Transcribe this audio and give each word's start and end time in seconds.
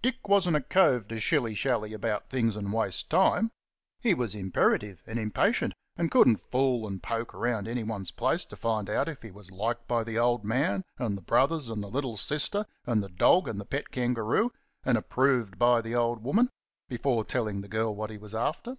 Dick 0.00 0.26
wasn't 0.26 0.56
a 0.56 0.62
cove 0.62 1.06
to 1.08 1.20
shilly 1.20 1.54
shally 1.54 1.92
about 1.92 2.30
things 2.30 2.56
and 2.56 2.72
waste 2.72 3.10
time; 3.10 3.50
he 4.00 4.14
was 4.14 4.34
imperative 4.34 5.02
and 5.06 5.18
impatient, 5.18 5.74
and 5.98 6.10
couldn't 6.10 6.40
fool 6.40 6.86
and 6.86 7.02
poke 7.02 7.34
round 7.34 7.68
anyone's 7.68 8.10
place 8.10 8.46
to 8.46 8.56
find 8.56 8.88
out 8.88 9.06
if 9.06 9.20
he 9.20 9.30
was 9.30 9.50
liked 9.50 9.86
by 9.86 10.02
the 10.02 10.18
old 10.18 10.46
man 10.46 10.82
and 10.96 11.14
the 11.18 11.22
brothers 11.22 11.68
and 11.68 11.82
the 11.82 11.88
little 11.90 12.16
sister 12.16 12.64
and 12.86 13.02
the 13.02 13.10
dog 13.10 13.46
and 13.46 13.60
the 13.60 13.66
pet 13.66 13.90
kangaroo, 13.90 14.50
and 14.82 14.96
approved 14.96 15.58
by 15.58 15.82
the 15.82 15.94
old 15.94 16.22
woman, 16.24 16.48
before 16.88 17.22
telling 17.22 17.60
the 17.60 17.68
girl 17.68 17.94
what 17.94 18.08
he 18.08 18.16
was 18.16 18.34
after. 18.34 18.78